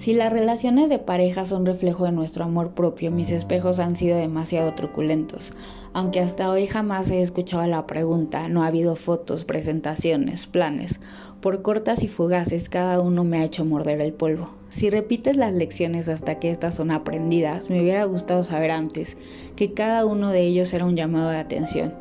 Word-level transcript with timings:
Si 0.00 0.14
las 0.14 0.32
relaciones 0.32 0.88
de 0.88 0.98
pareja 0.98 1.44
son 1.44 1.66
reflejo 1.66 2.06
de 2.06 2.12
nuestro 2.12 2.42
amor 2.42 2.70
propio, 2.70 3.10
mis 3.10 3.30
espejos 3.30 3.78
han 3.78 3.96
sido 3.96 4.16
demasiado 4.16 4.72
truculentos. 4.72 5.52
Aunque 5.92 6.20
hasta 6.20 6.50
hoy 6.50 6.66
jamás 6.66 7.10
he 7.10 7.20
escuchado 7.20 7.66
la 7.66 7.86
pregunta, 7.86 8.48
no 8.48 8.62
ha 8.62 8.68
habido 8.68 8.96
fotos, 8.96 9.44
presentaciones, 9.44 10.46
planes. 10.46 11.00
Por 11.42 11.60
cortas 11.60 12.02
y 12.02 12.08
fugaces, 12.08 12.70
cada 12.70 12.98
uno 13.00 13.24
me 13.24 13.40
ha 13.40 13.44
hecho 13.44 13.66
morder 13.66 14.00
el 14.00 14.14
polvo. 14.14 14.54
Si 14.70 14.88
repites 14.88 15.36
las 15.36 15.52
lecciones 15.52 16.08
hasta 16.08 16.38
que 16.38 16.50
estas 16.50 16.76
son 16.76 16.90
aprendidas, 16.92 17.68
me 17.68 17.82
hubiera 17.82 18.04
gustado 18.04 18.42
saber 18.42 18.70
antes 18.70 19.18
que 19.54 19.74
cada 19.74 20.06
uno 20.06 20.30
de 20.30 20.40
ellos 20.40 20.72
era 20.72 20.86
un 20.86 20.96
llamado 20.96 21.28
de 21.28 21.38
atención 21.38 21.92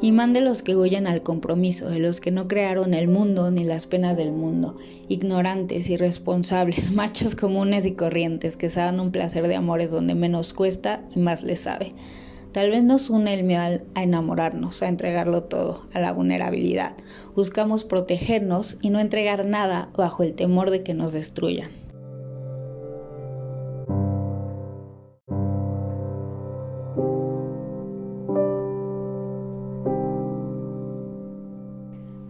imán 0.00 0.32
de 0.32 0.40
los 0.40 0.62
que 0.62 0.76
huyen 0.76 1.06
al 1.06 1.22
compromiso, 1.22 1.88
de 1.88 1.98
los 1.98 2.20
que 2.20 2.30
no 2.30 2.48
crearon 2.48 2.94
el 2.94 3.08
mundo 3.08 3.50
ni 3.50 3.64
las 3.64 3.86
penas 3.86 4.16
del 4.16 4.32
mundo, 4.32 4.76
ignorantes, 5.08 5.88
irresponsables, 5.88 6.90
machos 6.92 7.34
comunes 7.34 7.86
y 7.86 7.92
corrientes 7.92 8.56
que 8.56 8.70
se 8.70 8.80
dan 8.80 9.00
un 9.00 9.12
placer 9.12 9.48
de 9.48 9.56
amores 9.56 9.90
donde 9.90 10.14
menos 10.14 10.54
cuesta 10.54 11.02
y 11.14 11.18
más 11.18 11.42
les 11.42 11.60
sabe. 11.60 11.92
Tal 12.52 12.70
vez 12.70 12.84
nos 12.84 13.10
une 13.10 13.34
el 13.34 13.42
miedo 13.42 13.80
a 13.96 14.02
enamorarnos, 14.04 14.80
a 14.82 14.88
entregarlo 14.88 15.42
todo, 15.42 15.86
a 15.92 15.98
la 15.98 16.12
vulnerabilidad. 16.12 16.94
Buscamos 17.34 17.82
protegernos 17.82 18.76
y 18.80 18.90
no 18.90 19.00
entregar 19.00 19.44
nada 19.44 19.88
bajo 19.96 20.22
el 20.22 20.34
temor 20.34 20.70
de 20.70 20.84
que 20.84 20.94
nos 20.94 21.12
destruyan. 21.12 21.83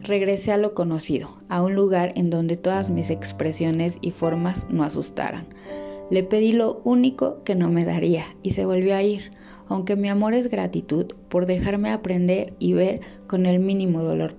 Regresé 0.05 0.53
a 0.53 0.57
lo 0.57 0.75
conocido, 0.75 1.39
a 1.49 1.63
un 1.63 1.75
lugar 1.75 2.13
en 2.17 2.31
donde 2.31 2.57
todas 2.57 2.91
mis 2.91 3.11
expresiones 3.11 3.99
y 4.01 4.11
formas 4.11 4.67
no 4.71 4.85
asustaran. 4.85 5.47
Le 6.11 6.23
pedí 6.23 6.53
lo 6.53 6.81
único 6.85 7.43
que 7.45 7.55
no 7.55 7.71
me 7.71 7.85
daría 7.85 8.27
y 8.43 8.51
se 8.51 8.67
volvió 8.67 8.95
a 8.95 9.03
ir, 9.03 9.31
aunque 9.69 9.97
mi 9.97 10.09
amor 10.09 10.35
es 10.35 10.51
gratitud 10.51 11.07
por 11.29 11.47
dejarme 11.47 11.91
aprender 11.91 12.55
y 12.59 12.75
ver 12.75 13.01
con 13.27 13.47
el 13.47 13.59
mínimo 13.59 14.03
dolor. 14.03 14.37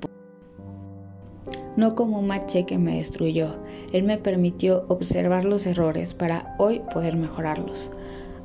No 1.76 1.96
como 1.96 2.20
un 2.20 2.28
maché 2.28 2.66
que 2.66 2.78
me 2.78 2.98
destruyó, 2.98 3.58
él 3.92 4.04
me 4.04 4.18
permitió 4.18 4.86
observar 4.88 5.44
los 5.44 5.66
errores 5.66 6.14
para 6.14 6.56
hoy 6.58 6.82
poder 6.94 7.18
mejorarlos. 7.18 7.92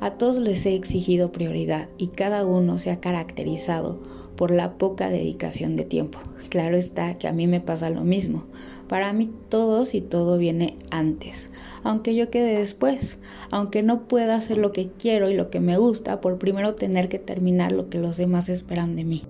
A 0.01 0.13
todos 0.13 0.39
les 0.39 0.65
he 0.65 0.75
exigido 0.75 1.31
prioridad 1.31 1.89
y 1.99 2.09
cada 2.09 2.47
uno 2.47 2.79
se 2.79 2.91
ha 2.91 3.01
caracterizado 3.01 4.01
por 4.35 4.51
la 4.51 4.79
poca 4.79 5.11
dedicación 5.11 5.77
de 5.77 5.85
tiempo. 5.85 6.19
Claro 6.49 6.79
está 6.79 7.19
que 7.19 7.29
a 7.29 7.33
mí 7.33 7.47
me 7.47 7.61
pasa 7.61 7.91
lo 7.91 8.01
mismo. 8.01 8.45
Para 8.89 9.13
mí 9.13 9.31
todos 9.51 9.95
y 9.95 10.01
todo 10.01 10.39
viene 10.39 10.79
antes, 10.91 11.51
aunque 11.85 12.15
yo 12.15 12.31
quede 12.31 12.59
después, 12.59 13.19
aunque 13.51 13.83
no 13.83 14.09
pueda 14.09 14.37
hacer 14.37 14.57
lo 14.57 14.73
que 14.73 14.89
quiero 14.89 15.29
y 15.29 15.35
lo 15.35 15.51
que 15.51 15.61
me 15.61 15.77
gusta 15.77 16.23
por 16.23 16.39
primero 16.39 16.75
tener 16.75 17.11
que 17.11 17.19
terminar 17.19 17.71
lo 17.71 17.91
que 17.91 17.99
los 17.99 18.17
demás 18.17 18.49
esperan 18.49 18.97
de 18.97 19.05
mí. 19.05 19.25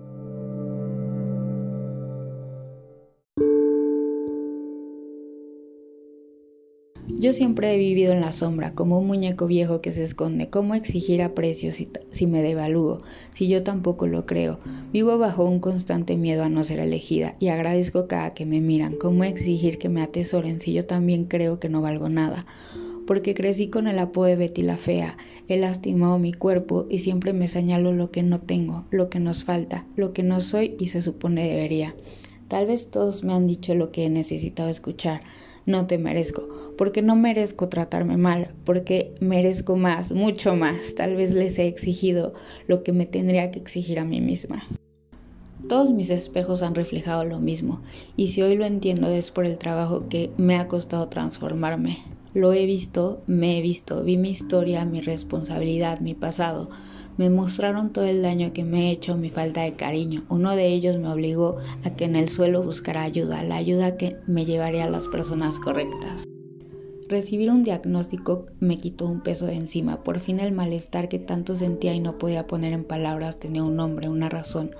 Yo 7.21 7.33
siempre 7.33 7.71
he 7.71 7.77
vivido 7.77 8.13
en 8.13 8.21
la 8.21 8.33
sombra, 8.33 8.73
como 8.73 8.97
un 8.97 9.05
muñeco 9.05 9.45
viejo 9.45 9.79
que 9.79 9.93
se 9.93 10.03
esconde. 10.03 10.49
¿Cómo 10.49 10.73
exigir 10.73 11.21
aprecio 11.21 11.71
si, 11.71 11.87
si, 12.09 12.25
me 12.25 12.41
devalúo? 12.41 12.97
Si 13.35 13.47
yo 13.47 13.61
tampoco 13.61 14.07
lo 14.07 14.25
creo. 14.25 14.57
Vivo 14.91 15.19
bajo 15.19 15.45
un 15.45 15.59
constante 15.59 16.17
miedo 16.17 16.41
a 16.41 16.49
no 16.49 16.63
ser 16.63 16.79
elegida 16.79 17.35
y 17.37 17.49
agradezco 17.49 18.07
cada 18.07 18.33
que 18.33 18.47
me 18.47 18.59
miran. 18.59 18.95
¿Cómo 18.95 19.23
exigir 19.23 19.77
que 19.77 19.87
me 19.87 20.01
atesoren 20.01 20.59
si 20.59 20.73
yo 20.73 20.87
también 20.87 21.25
creo 21.25 21.59
que 21.59 21.69
no 21.69 21.83
valgo 21.83 22.09
nada? 22.09 22.47
Porque 23.05 23.35
crecí 23.35 23.67
con 23.67 23.85
el 23.85 23.99
apodo 23.99 24.25
de 24.25 24.35
Betty 24.37 24.63
la 24.63 24.77
Fea. 24.77 25.15
He 25.47 25.57
lastimado 25.57 26.17
mi 26.17 26.33
cuerpo 26.33 26.87
y 26.89 26.97
siempre 26.97 27.33
me 27.33 27.47
señalo 27.47 27.93
lo 27.93 28.09
que 28.09 28.23
no 28.23 28.41
tengo, 28.41 28.85
lo 28.89 29.11
que 29.11 29.19
nos 29.19 29.43
falta, 29.43 29.85
lo 29.95 30.11
que 30.11 30.23
no 30.23 30.41
soy 30.41 30.75
y 30.79 30.87
se 30.87 31.03
supone 31.03 31.47
debería. 31.47 31.93
Tal 32.47 32.65
vez 32.65 32.89
todos 32.89 33.23
me 33.23 33.33
han 33.33 33.45
dicho 33.45 33.75
lo 33.75 33.91
que 33.91 34.05
he 34.05 34.09
necesitado 34.09 34.69
escuchar 34.69 35.21
no 35.65 35.85
te 35.85 35.97
merezco, 35.97 36.47
porque 36.77 37.01
no 37.01 37.15
merezco 37.15 37.69
tratarme 37.69 38.17
mal, 38.17 38.53
porque 38.65 39.13
merezco 39.19 39.75
más, 39.75 40.11
mucho 40.11 40.55
más. 40.55 40.95
Tal 40.95 41.15
vez 41.15 41.31
les 41.31 41.57
he 41.59 41.67
exigido 41.67 42.33
lo 42.67 42.83
que 42.83 42.93
me 42.93 43.05
tendría 43.05 43.51
que 43.51 43.59
exigir 43.59 43.99
a 43.99 44.05
mí 44.05 44.21
misma. 44.21 44.63
Todos 45.67 45.91
mis 45.91 46.09
espejos 46.09 46.63
han 46.63 46.75
reflejado 46.75 47.23
lo 47.23 47.39
mismo, 47.39 47.81
y 48.17 48.29
si 48.29 48.41
hoy 48.41 48.55
lo 48.55 48.65
entiendo 48.65 49.07
es 49.07 49.31
por 49.31 49.45
el 49.45 49.57
trabajo 49.57 50.09
que 50.09 50.31
me 50.37 50.55
ha 50.55 50.67
costado 50.67 51.07
transformarme. 51.07 51.97
Lo 52.33 52.53
he 52.53 52.65
visto, 52.65 53.21
me 53.27 53.57
he 53.57 53.61
visto, 53.61 54.03
vi 54.03 54.17
mi 54.17 54.29
historia, 54.29 54.85
mi 54.85 55.01
responsabilidad, 55.01 55.99
mi 55.99 56.13
pasado, 56.13 56.69
me 57.17 57.29
mostraron 57.29 57.91
todo 57.91 58.05
el 58.05 58.21
daño 58.21 58.53
que 58.53 58.63
me 58.63 58.87
he 58.87 58.91
hecho, 58.91 59.17
mi 59.17 59.29
falta 59.29 59.61
de 59.61 59.75
cariño. 59.75 60.23
Uno 60.29 60.55
de 60.55 60.67
ellos 60.69 60.97
me 60.97 61.09
obligó 61.09 61.57
a 61.83 61.91
que 61.91 62.05
en 62.05 62.15
el 62.15 62.29
suelo 62.29 62.63
buscara 62.63 63.03
ayuda, 63.03 63.43
la 63.43 63.57
ayuda 63.57 63.97
que 63.97 64.17
me 64.27 64.45
llevaría 64.45 64.85
a 64.85 64.89
las 64.89 65.07
personas 65.07 65.59
correctas. 65.59 66.23
Recibir 67.11 67.51
un 67.51 67.61
diagnóstico 67.61 68.45
me 68.61 68.77
quitó 68.77 69.05
un 69.05 69.19
peso 69.19 69.45
de 69.45 69.55
encima. 69.55 70.01
Por 70.01 70.21
fin 70.21 70.39
el 70.39 70.53
malestar 70.53 71.09
que 71.09 71.19
tanto 71.19 71.57
sentía 71.57 71.93
y 71.93 71.99
no 71.99 72.17
podía 72.17 72.47
poner 72.47 72.71
en 72.71 72.85
palabras 72.85 73.37
tenía 73.37 73.65
un 73.65 73.75
nombre, 73.75 74.07
una 74.07 74.29
razón. 74.29 74.71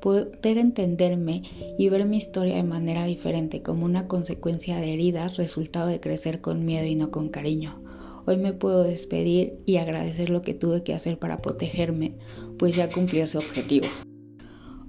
Poder 0.00 0.56
entenderme 0.56 1.42
y 1.78 1.90
ver 1.90 2.06
mi 2.06 2.16
historia 2.16 2.56
de 2.56 2.62
manera 2.62 3.04
diferente 3.04 3.60
como 3.60 3.84
una 3.84 4.08
consecuencia 4.08 4.78
de 4.78 4.94
heridas, 4.94 5.36
resultado 5.36 5.88
de 5.88 6.00
crecer 6.00 6.40
con 6.40 6.64
miedo 6.64 6.86
y 6.86 6.94
no 6.94 7.10
con 7.10 7.28
cariño. 7.28 7.82
Hoy 8.24 8.38
me 8.38 8.54
puedo 8.54 8.82
despedir 8.82 9.58
y 9.66 9.76
agradecer 9.76 10.30
lo 10.30 10.40
que 10.40 10.54
tuve 10.54 10.84
que 10.84 10.94
hacer 10.94 11.18
para 11.18 11.42
protegerme, 11.42 12.14
pues 12.58 12.74
ya 12.74 12.88
cumplió 12.88 13.24
ese 13.24 13.36
objetivo. 13.36 13.88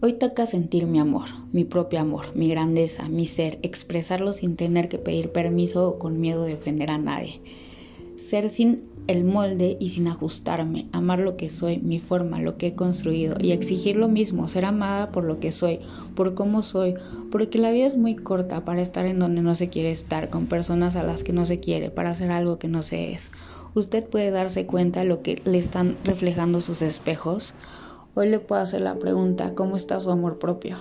Hoy 0.05 0.13
toca 0.13 0.45
sentir 0.45 0.85
mi 0.85 0.99
amor, 0.99 1.29
mi 1.51 1.63
propio 1.63 1.99
amor, 1.99 2.35
mi 2.35 2.47
grandeza, 2.47 3.09
mi 3.09 3.25
ser, 3.25 3.57
expresarlo 3.63 4.33
sin 4.33 4.55
tener 4.55 4.87
que 4.87 4.99
pedir 4.99 5.31
permiso 5.31 5.89
o 5.89 5.97
con 5.97 6.19
miedo 6.19 6.43
de 6.43 6.53
ofender 6.53 6.91
a 6.91 6.99
nadie. 6.99 7.41
Ser 8.15 8.51
sin 8.51 8.83
el 9.07 9.23
molde 9.23 9.77
y 9.79 9.89
sin 9.89 10.07
ajustarme, 10.07 10.85
amar 10.91 11.17
lo 11.17 11.37
que 11.37 11.49
soy, 11.49 11.79
mi 11.79 11.97
forma, 11.97 12.39
lo 12.39 12.55
que 12.55 12.67
he 12.67 12.75
construido 12.75 13.37
y 13.41 13.51
exigir 13.51 13.95
lo 13.95 14.07
mismo, 14.07 14.47
ser 14.47 14.65
amada 14.65 15.11
por 15.11 15.23
lo 15.23 15.39
que 15.39 15.51
soy, 15.51 15.79
por 16.13 16.35
cómo 16.35 16.61
soy, 16.61 16.93
porque 17.31 17.57
la 17.57 17.71
vida 17.71 17.87
es 17.87 17.97
muy 17.97 18.15
corta 18.15 18.63
para 18.63 18.83
estar 18.83 19.07
en 19.07 19.17
donde 19.17 19.41
no 19.41 19.55
se 19.55 19.69
quiere 19.69 19.89
estar, 19.89 20.29
con 20.29 20.45
personas 20.45 20.95
a 20.95 21.01
las 21.01 21.23
que 21.23 21.33
no 21.33 21.47
se 21.47 21.59
quiere, 21.59 21.89
para 21.89 22.11
hacer 22.11 22.29
algo 22.29 22.59
que 22.59 22.67
no 22.67 22.83
se 22.83 23.11
es. 23.11 23.31
Usted 23.73 24.07
puede 24.07 24.29
darse 24.29 24.67
cuenta 24.67 24.99
de 24.99 25.07
lo 25.07 25.23
que 25.23 25.41
le 25.45 25.57
están 25.57 25.97
reflejando 26.03 26.61
sus 26.61 26.83
espejos. 26.83 27.55
Hoy 28.17 28.29
le 28.29 28.39
puedo 28.39 28.61
hacer 28.61 28.79
la 28.79 28.95
pregunta, 28.95 29.53
¿cómo 29.55 29.75
está 29.75 29.99
su 29.99 30.09
amor 30.09 30.39
propio? 30.39 30.77